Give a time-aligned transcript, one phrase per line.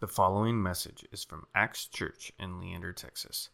[0.00, 3.48] The following message is from Axe Church in Leander, Texas.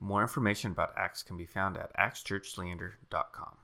[0.00, 3.56] More information about Axe can be found at axechurchleander.com.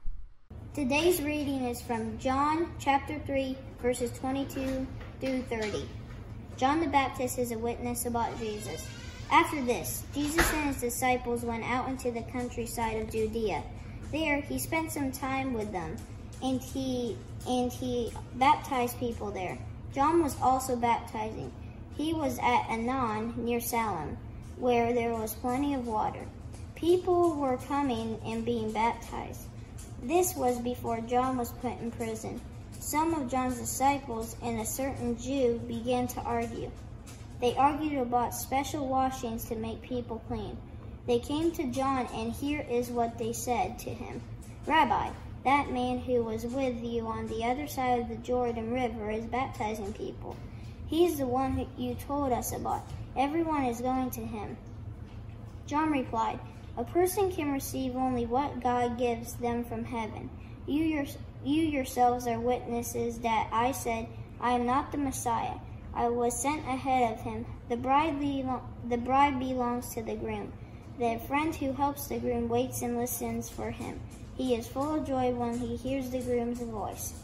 [0.72, 4.86] Today's reading is from John chapter 3, verses 22
[5.20, 5.88] through 30.
[6.56, 8.86] John the Baptist is a witness about Jesus.
[9.32, 13.64] After this, Jesus and his disciples went out into the countryside of Judea.
[14.12, 15.96] There he spent some time with them,
[16.40, 19.58] and he and he baptized people there.
[19.92, 21.50] John was also baptizing.
[22.02, 24.18] He was at Aenon near Salim,
[24.56, 26.26] where there was plenty of water.
[26.74, 29.42] People were coming and being baptized.
[30.02, 32.40] This was before John was put in prison.
[32.80, 36.72] Some of John's disciples and a certain Jew began to argue.
[37.40, 40.56] They argued about special washings to make people clean.
[41.06, 44.20] They came to John, and here is what they said to him
[44.66, 45.10] Rabbi,
[45.44, 49.24] that man who was with you on the other side of the Jordan River is
[49.26, 50.36] baptizing people.
[50.92, 52.84] He's the one you told us about.
[53.16, 54.58] Everyone is going to him.
[55.66, 56.38] John replied,
[56.76, 60.28] A person can receive only what God gives them from heaven.
[60.66, 61.06] You, your,
[61.42, 64.06] you yourselves are witnesses that I said,
[64.38, 65.54] I am not the Messiah.
[65.94, 67.46] I was sent ahead of him.
[67.70, 68.20] The bride,
[68.86, 70.52] the bride belongs to the groom.
[70.98, 73.98] The friend who helps the groom waits and listens for him.
[74.36, 77.14] He is full of joy when he hears the groom's voice.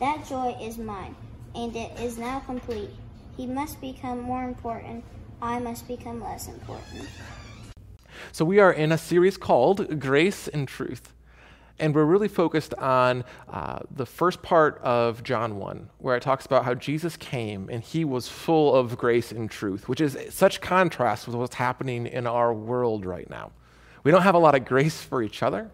[0.00, 1.14] That joy is mine,
[1.54, 2.88] and it is now complete.
[3.38, 5.04] He must become more important.
[5.40, 7.08] I must become less important.
[8.32, 11.14] So, we are in a series called Grace and Truth.
[11.78, 16.46] And we're really focused on uh, the first part of John 1, where it talks
[16.46, 20.60] about how Jesus came and he was full of grace and truth, which is such
[20.60, 23.52] contrast with what's happening in our world right now.
[24.02, 25.70] We don't have a lot of grace for each other,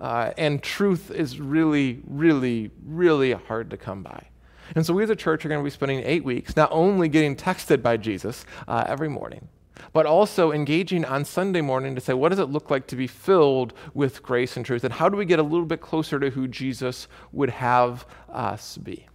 [0.00, 4.26] uh, and truth is really, really, really hard to come by.
[4.74, 7.08] And so we as a church are going to be spending eight weeks not only
[7.08, 9.48] getting texted by Jesus uh, every morning,
[9.92, 13.06] but also engaging on Sunday morning to say, what does it look like to be
[13.06, 14.84] filled with grace and truth?
[14.84, 18.78] And how do we get a little bit closer to who Jesus would have us
[18.78, 19.06] be?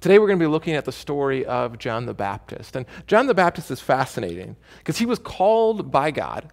[0.00, 2.76] Today we're going to be looking at the story of John the Baptist.
[2.76, 6.50] And John the Baptist is fascinating because he was called by God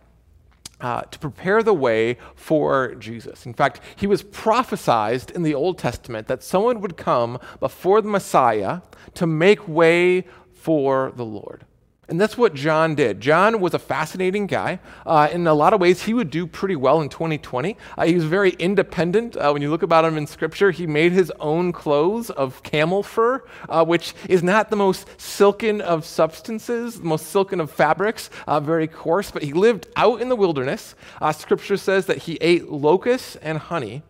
[0.82, 3.46] uh, to prepare the way for Jesus.
[3.46, 8.10] In fact, he was prophesied in the Old Testament that someone would come before the
[8.10, 8.82] Messiah
[9.16, 11.66] to make way for the Lord.
[12.10, 13.22] And that's what John did.
[13.22, 14.80] John was a fascinating guy.
[15.06, 17.78] Uh, in a lot of ways, he would do pretty well in 2020.
[17.96, 19.38] Uh, he was very independent.
[19.38, 23.04] Uh, when you look about him in Scripture, he made his own clothes of camel
[23.04, 28.32] fur, uh, which is not the most silken of substances, the most silken of fabrics,
[28.48, 30.96] uh, very coarse, but he lived out in the wilderness.
[31.22, 34.02] Uh, scripture says that he ate locusts and honey,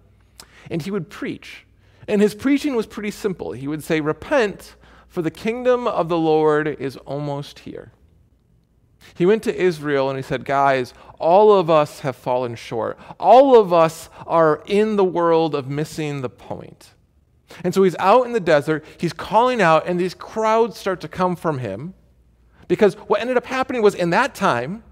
[0.71, 1.65] and he would preach.
[2.07, 3.51] And his preaching was pretty simple.
[3.51, 4.75] He would say, Repent
[5.09, 7.91] for the kingdom of the Lord is almost here.
[9.15, 12.97] He went to Israel and he said, Guys, all of us have fallen short.
[13.19, 16.93] All of us are in the world of missing the point.
[17.63, 21.07] And so he's out in the desert, he's calling out, and these crowds start to
[21.07, 21.95] come from him.
[22.67, 24.83] Because what ended up happening was in that time,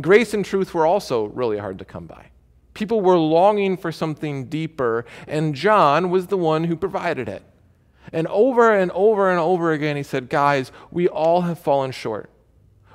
[0.00, 2.26] grace and truth were also really hard to come by.
[2.74, 7.44] People were longing for something deeper, and John was the one who provided it.
[8.12, 12.30] And over and over and over again, he said, Guys, we all have fallen short.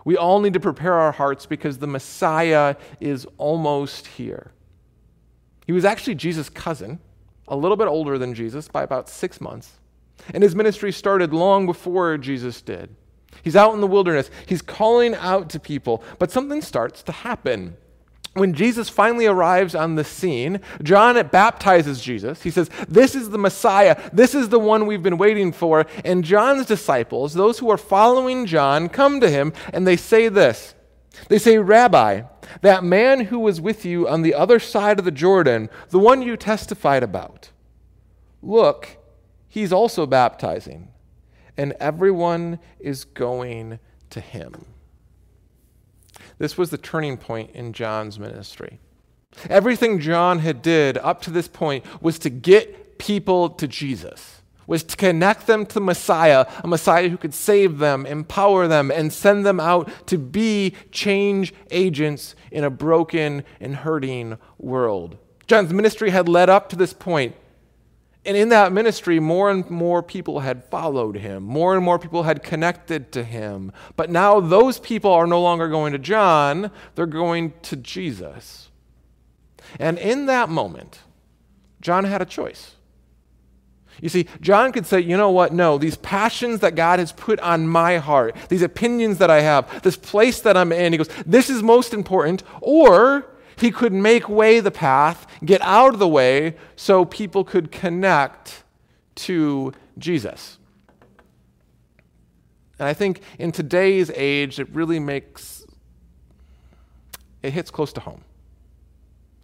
[0.03, 4.51] We all need to prepare our hearts because the Messiah is almost here.
[5.65, 6.99] He was actually Jesus' cousin,
[7.47, 9.73] a little bit older than Jesus by about six months.
[10.33, 12.95] And his ministry started long before Jesus did.
[13.43, 17.75] He's out in the wilderness, he's calling out to people, but something starts to happen
[18.39, 22.43] when Jesus finally arrives on the scene, John baptizes Jesus.
[22.43, 23.99] He says, This is the Messiah.
[24.13, 25.85] This is the one we've been waiting for.
[26.03, 30.75] And John's disciples, those who are following John, come to him and they say this
[31.29, 32.23] They say, Rabbi,
[32.61, 36.21] that man who was with you on the other side of the Jordan, the one
[36.21, 37.51] you testified about,
[38.41, 38.97] look,
[39.47, 40.89] he's also baptizing,
[41.57, 44.65] and everyone is going to him.
[46.37, 48.79] This was the turning point in John's ministry.
[49.49, 54.83] Everything John had did up to this point was to get people to Jesus, was
[54.83, 59.45] to connect them to Messiah, a Messiah who could save them, empower them, and send
[59.45, 65.17] them out to be change agents in a broken and hurting world.
[65.47, 67.35] John's ministry had led up to this point.
[68.27, 71.43] And in that ministry, more and more people had followed him.
[71.43, 73.71] More and more people had connected to him.
[73.95, 78.69] But now those people are no longer going to John, they're going to Jesus.
[79.79, 80.99] And in that moment,
[81.79, 82.75] John had a choice.
[84.01, 85.53] You see, John could say, you know what?
[85.53, 89.81] No, these passions that God has put on my heart, these opinions that I have,
[89.83, 92.43] this place that I'm in, he goes, this is most important.
[92.59, 93.25] Or
[93.57, 98.63] he could make way the path, get out of the way, so people could connect
[99.15, 100.57] to Jesus.
[102.79, 105.65] And I think in today's age, it really makes,
[107.41, 108.21] it hits close to home.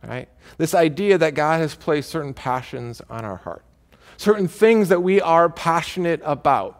[0.05, 0.27] Right?
[0.57, 3.63] This idea that God has placed certain passions on our heart
[4.17, 6.79] certain things that we are passionate about.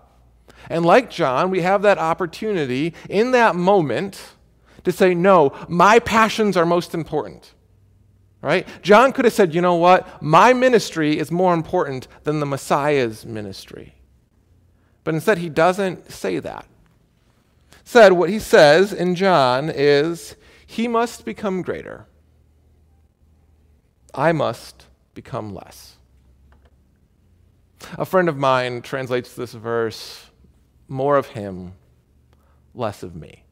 [0.69, 4.33] And like John, we have that opportunity in that moment
[4.83, 7.53] to say, no, my passions are most important.
[8.41, 8.67] Right?
[8.81, 10.21] John could have said, you know what?
[10.21, 13.95] My ministry is more important than the Messiah's ministry.
[15.05, 16.65] But instead, he doesn't say that.
[17.85, 20.35] Said what he says in John is,
[20.65, 22.05] he must become greater.
[24.13, 25.95] I must become less.
[27.97, 30.29] A friend of mine translates this verse
[30.87, 31.73] more of him,
[32.73, 33.42] less of me.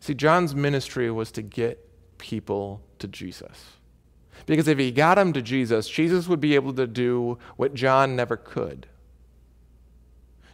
[0.00, 1.88] See, John's ministry was to get
[2.18, 3.76] people to Jesus.
[4.46, 8.16] Because if he got them to Jesus, Jesus would be able to do what John
[8.16, 8.86] never could.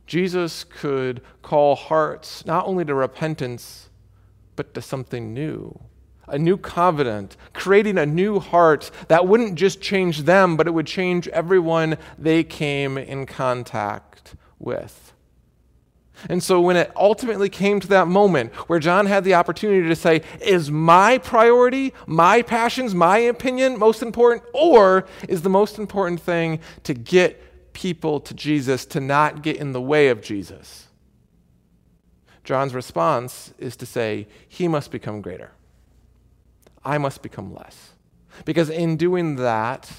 [0.07, 3.91] Jesus could call hearts not only to repentance,
[4.57, 5.79] but to something new
[6.31, 10.87] a new covenant, creating a new heart that wouldn't just change them, but it would
[10.87, 15.07] change everyone they came in contact with.
[16.29, 19.97] And so, when it ultimately came to that moment where John had the opportunity to
[19.97, 24.43] say, Is my priority, my passions, my opinion most important?
[24.53, 29.73] Or is the most important thing to get people to Jesus, to not get in
[29.73, 30.88] the way of Jesus?
[32.43, 35.53] John's response is to say, He must become greater.
[36.85, 37.91] I must become less.
[38.44, 39.93] Because in doing that,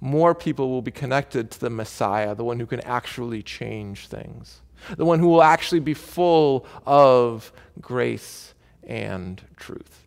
[0.00, 4.61] more people will be connected to the Messiah, the one who can actually change things,
[4.96, 10.06] the one who will actually be full of grace and truth.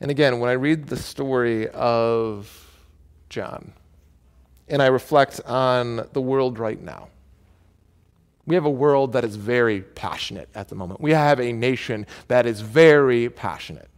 [0.00, 2.68] And again, when I read the story of
[3.28, 3.72] John
[4.68, 7.08] and I reflect on the world right now,
[8.46, 11.00] we have a world that is very passionate at the moment.
[11.00, 13.88] We have a nation that is very passionate.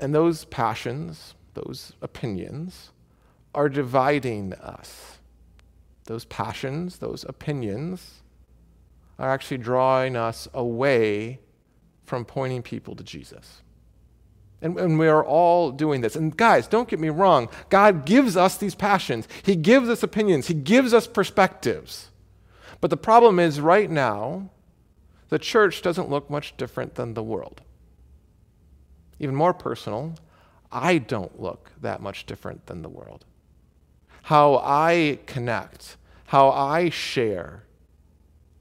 [0.00, 2.90] And those passions, those opinions,
[3.54, 5.15] are dividing us.
[6.06, 8.22] Those passions, those opinions,
[9.18, 11.40] are actually drawing us away
[12.04, 13.62] from pointing people to Jesus.
[14.62, 16.16] And, and, we are all doing this.
[16.16, 17.48] And guys, don't get me wrong.
[17.68, 22.10] God gives us these passions, He gives us opinions, He gives us perspectives.
[22.80, 24.50] But the problem is, right now,
[25.28, 27.62] the church doesn't look much different than the world.
[29.18, 30.14] Even more personal,
[30.70, 33.24] I don't look that much different than the world.
[34.26, 35.96] How I connect,
[36.26, 37.64] how I share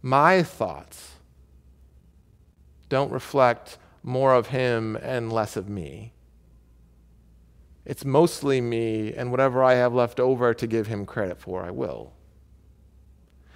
[0.01, 1.13] my thoughts
[2.88, 6.13] don't reflect more of him and less of me.
[7.83, 11.71] It's mostly me, and whatever I have left over to give him credit for, I
[11.71, 12.13] will.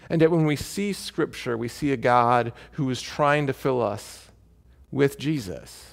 [0.10, 3.82] And yet, when we see Scripture, we see a God who is trying to fill
[3.82, 4.30] us
[4.92, 5.90] with Jesus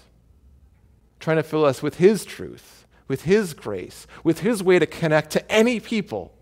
[1.21, 5.31] trying to fill us with His truth, with His grace, with His way to connect
[5.33, 6.35] to any people,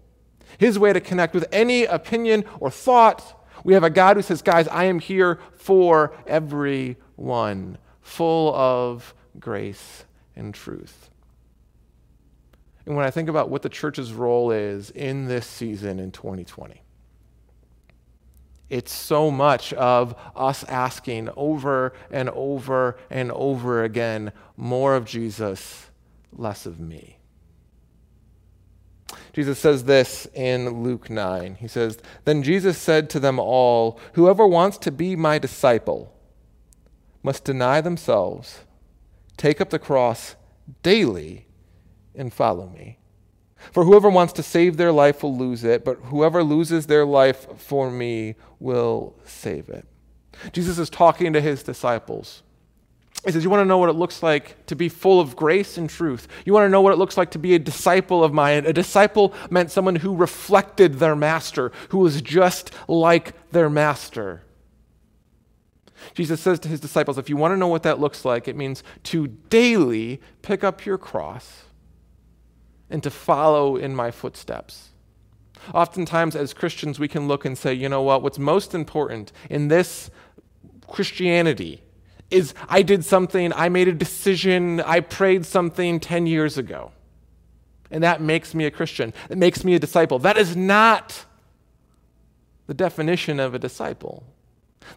[0.59, 3.41] His way to connect with any opinion or thought.
[3.65, 10.05] We have a God who says, Guys, I am here for everyone, full of grace
[10.37, 11.11] and truth.
[12.87, 16.83] And when I think about what the church's role is in this season in 2020,
[18.71, 25.91] it's so much of us asking over and over and over again more of Jesus,
[26.39, 27.19] less of me.
[29.33, 31.57] Jesus says this in Luke 9.
[31.57, 36.15] He says, Then Jesus said to them all, Whoever wants to be my disciple
[37.23, 38.61] must deny themselves,
[39.37, 40.37] take up the cross
[40.83, 41.47] daily,
[42.15, 42.99] and follow me.
[43.73, 47.47] For whoever wants to save their life will lose it, but whoever loses their life
[47.59, 49.87] for me will save it.
[50.53, 52.43] Jesus is talking to his disciples.
[53.25, 55.79] He says, You want to know what it looks like to be full of grace
[55.79, 56.29] and truth?
[56.45, 58.67] You want to know what it looks like to be a disciple of mine?
[58.67, 64.43] A disciple meant someone who reflected their master, who was just like their master.
[66.13, 68.57] Jesus says to his disciples, If you want to know what that looks like, it
[68.57, 71.65] means to daily pick up your cross
[72.91, 74.91] and to follow in my footsteps.
[75.73, 79.69] Oftentimes, as Christians, we can look and say, you know what, what's most important in
[79.69, 80.11] this
[80.87, 81.84] Christianity
[82.35, 86.93] is I did something, I made a decision, I prayed something 10 years ago.
[87.91, 89.13] and that makes me a Christian.
[89.31, 90.19] It makes me a disciple.
[90.19, 91.25] That is not
[92.67, 94.25] the definition of a disciple.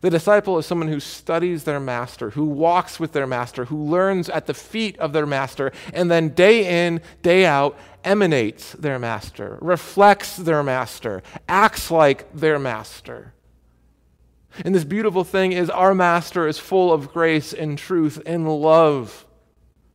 [0.01, 4.29] The disciple is someone who studies their master, who walks with their master, who learns
[4.29, 9.57] at the feet of their master, and then day in, day out emanates their master,
[9.61, 13.33] reflects their master, acts like their master.
[14.65, 19.25] And this beautiful thing is our master is full of grace and truth and love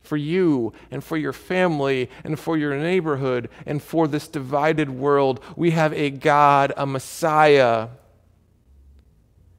[0.01, 5.41] for you and for your family and for your neighborhood and for this divided world.
[5.55, 7.87] We have a God, a Messiah,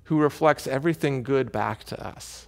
[0.05, 2.47] who reflects everything good back to us.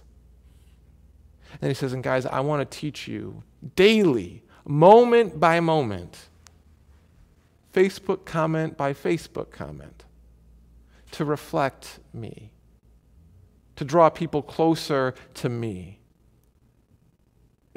[1.61, 3.43] And he says, and guys, I want to teach you
[3.75, 6.17] daily, moment by moment,
[7.73, 10.03] Facebook comment by Facebook comment,
[11.11, 12.51] to reflect me,
[13.75, 15.99] to draw people closer to me.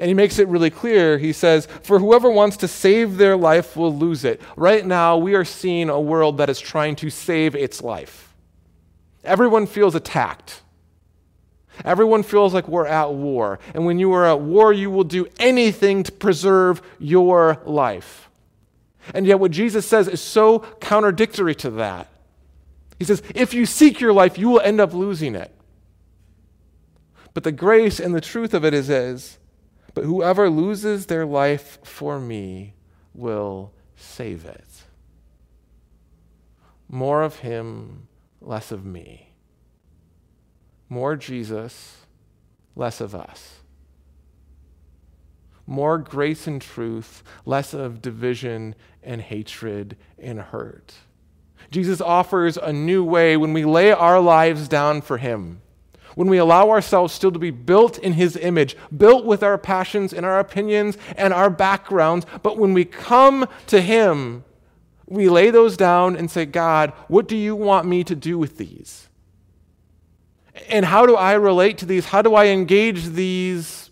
[0.01, 1.19] And he makes it really clear.
[1.19, 4.41] He says, For whoever wants to save their life will lose it.
[4.55, 8.33] Right now, we are seeing a world that is trying to save its life.
[9.23, 10.61] Everyone feels attacked.
[11.85, 13.59] Everyone feels like we're at war.
[13.75, 18.29] And when you are at war, you will do anything to preserve your life.
[19.13, 22.10] And yet, what Jesus says is so contradictory to that.
[23.01, 25.51] He says, if you seek your life, you will end up losing it.
[27.33, 29.39] But the grace and the truth of it is, is
[29.95, 32.75] but whoever loses their life for me
[33.15, 34.83] will save it.
[36.87, 38.07] More of him,
[38.39, 39.31] less of me.
[40.87, 42.05] More Jesus,
[42.75, 43.61] less of us.
[45.65, 50.93] More grace and truth, less of division and hatred and hurt.
[51.71, 55.61] Jesus offers a new way when we lay our lives down for him
[56.15, 60.13] when we allow ourselves still to be built in His image, built with our passions
[60.13, 64.43] and our opinions and our backgrounds, but when we come to Him,
[65.07, 68.57] we lay those down and say, God, what do you want me to do with
[68.57, 69.09] these?
[70.69, 72.05] And how do I relate to these?
[72.05, 73.89] How do I engage these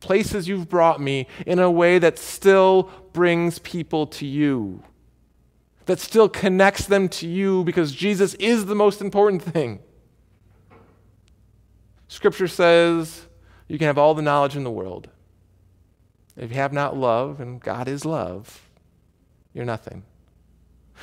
[0.00, 4.82] places you've brought me in a way that still brings people to you?
[5.86, 9.80] That still connects them to you because Jesus is the most important thing.
[12.08, 13.26] Scripture says
[13.68, 15.08] you can have all the knowledge in the world.
[16.36, 18.68] If you have not love, and God is love,
[19.52, 20.04] you're nothing.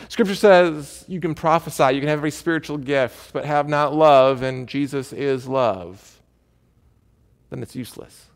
[0.10, 4.42] Scripture says you can prophesy, you can have every spiritual gift, but have not love,
[4.42, 6.22] and Jesus is love,
[7.50, 8.28] then it's useless.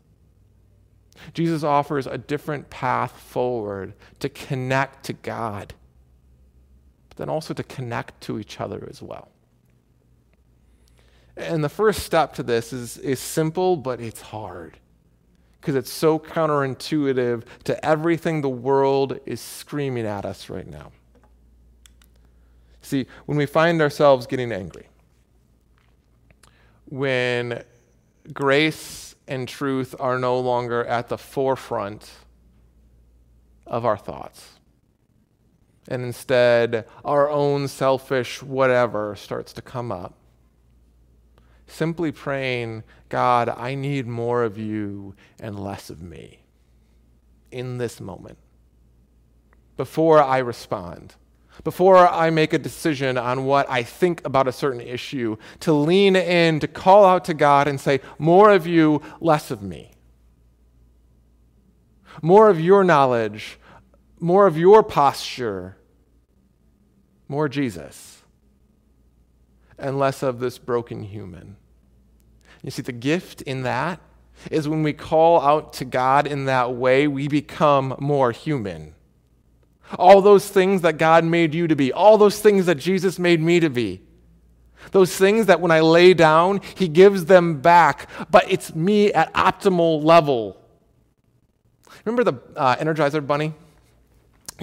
[1.34, 5.74] Jesus offers a different path forward to connect to God,
[7.12, 9.28] but then also to connect to each other as well.
[11.36, 14.78] And the first step to this is, is simple, but it's hard
[15.60, 20.90] because it's so counterintuitive to everything the world is screaming at us right now.
[22.80, 24.86] See, when we find ourselves getting angry,
[26.86, 27.62] when
[28.32, 32.10] grace and truth are no longer at the forefront
[33.66, 34.58] of our thoughts,
[35.88, 40.14] and instead our own selfish whatever starts to come up,
[41.66, 46.40] simply praying, God, I need more of you and less of me
[47.50, 48.38] in this moment.
[49.76, 51.14] Before I respond,
[51.64, 56.16] before I make a decision on what I think about a certain issue, to lean
[56.16, 59.92] in, to call out to God and say, More of you, less of me.
[62.20, 63.58] More of your knowledge,
[64.22, 65.76] more of your posture,
[67.26, 68.22] more Jesus,
[69.76, 71.56] and less of this broken human.
[72.62, 74.00] You see, the gift in that
[74.48, 78.94] is when we call out to God in that way, we become more human.
[79.98, 83.40] All those things that God made you to be, all those things that Jesus made
[83.40, 84.02] me to be,
[84.92, 89.34] those things that when I lay down, He gives them back, but it's me at
[89.34, 90.56] optimal level.
[92.04, 93.54] Remember the uh, Energizer Bunny?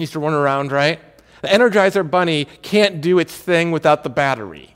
[0.00, 1.00] Used to run around, right?
[1.42, 4.74] The Energizer Bunny can't do its thing without the battery.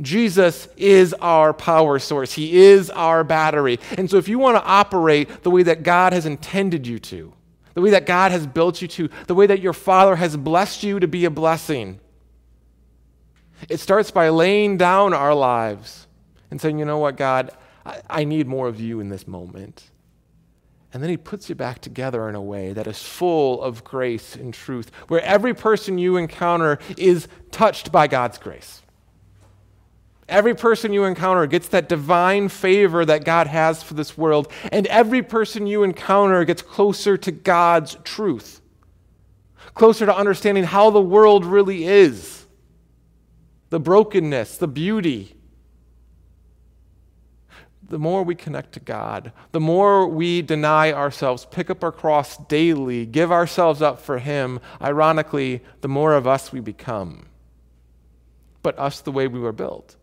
[0.00, 2.32] Jesus is our power source.
[2.32, 3.78] He is our battery.
[3.96, 7.32] And so, if you want to operate the way that God has intended you to,
[7.74, 10.82] the way that God has built you to, the way that your Father has blessed
[10.82, 12.00] you to be a blessing,
[13.68, 16.06] it starts by laying down our lives
[16.50, 17.50] and saying, you know what, God,
[17.86, 19.84] I, I need more of you in this moment.
[20.92, 24.36] And then he puts you back together in a way that is full of grace
[24.36, 28.82] and truth, where every person you encounter is touched by God's grace.
[30.28, 34.86] Every person you encounter gets that divine favor that God has for this world, and
[34.86, 38.60] every person you encounter gets closer to God's truth.
[39.74, 42.46] closer to understanding how the world really is
[43.70, 45.34] the brokenness, the beauty.
[47.88, 52.36] The more we connect to God, the more we deny ourselves, pick up our cross
[52.36, 57.26] daily, give ourselves up for Him, ironically, the more of us we become.
[58.62, 59.96] But us the way we were built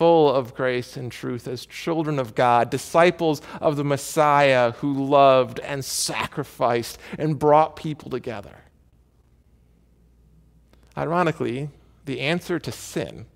[0.00, 5.60] full of grace and truth as children of God, disciples of the Messiah who loved
[5.60, 8.56] and sacrificed and brought people together.
[10.96, 11.68] Ironically,
[12.06, 13.26] the answer to sin,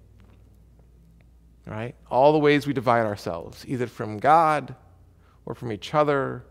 [1.67, 1.95] right?
[2.11, 4.75] All the ways we divide ourselves, either from God
[5.47, 6.45] or from each other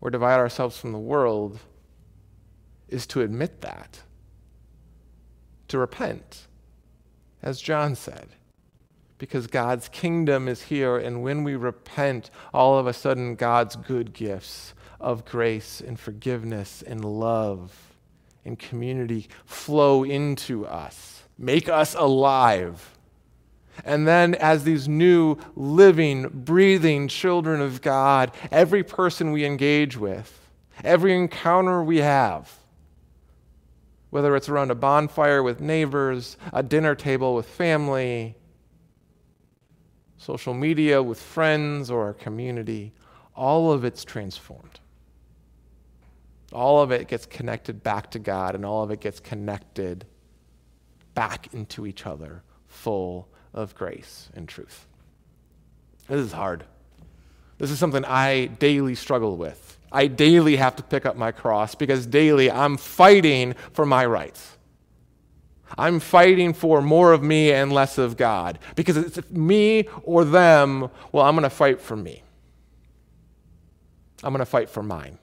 [0.00, 1.58] or divide ourselves from the world,
[2.88, 4.02] is to admit that,
[5.68, 6.46] to repent,
[7.42, 8.28] as John said
[9.18, 10.96] because God's kingdom is here.
[10.96, 16.82] And when we repent, all of a sudden, God's good gifts of grace and forgiveness
[16.82, 17.94] and love
[18.44, 22.95] and community flow into us, make us alive.
[23.84, 30.40] And then, as these new, living, breathing children of God, every person we engage with,
[30.82, 32.52] every encounter we have,
[34.10, 38.34] whether it's around a bonfire with neighbors, a dinner table with family,
[40.16, 42.92] social media, with friends, or our community,
[43.34, 44.80] all of it's transformed.
[46.52, 50.06] All of it gets connected back to God, and all of it gets connected
[51.14, 54.86] back into each other, full of grace and truth.
[56.08, 56.64] This is hard.
[57.58, 59.78] This is something I daily struggle with.
[59.90, 64.56] I daily have to pick up my cross because daily I'm fighting for my rights.
[65.76, 68.58] I'm fighting for more of me and less of God.
[68.76, 72.22] Because it's me or them, well, I'm going to fight for me.
[74.22, 75.18] I'm going to fight for mine.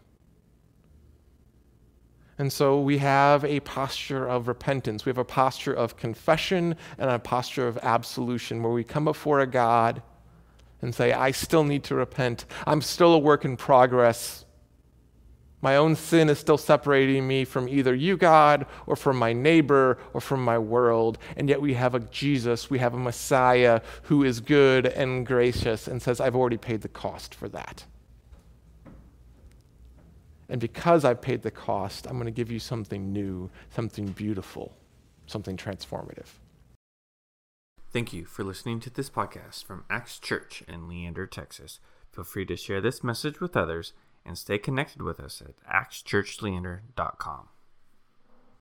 [2.38, 5.06] And so we have a posture of repentance.
[5.06, 9.40] We have a posture of confession and a posture of absolution where we come before
[9.40, 10.02] a God
[10.82, 12.46] and say, I still need to repent.
[12.66, 14.46] I'm still a work in progress.
[15.62, 19.98] My own sin is still separating me from either you, God, or from my neighbor,
[20.14, 21.18] or from my world.
[21.38, 25.88] And yet we have a Jesus, we have a Messiah who is good and gracious
[25.88, 27.86] and says, I've already paid the cost for that.
[30.54, 34.78] And because I've paid the cost, I'm going to give you something new, something beautiful,
[35.26, 36.28] something transformative.
[37.92, 41.80] Thank you for listening to this podcast from Axe Church in Leander, Texas.
[42.12, 47.48] Feel free to share this message with others and stay connected with us at axchurchleander.com.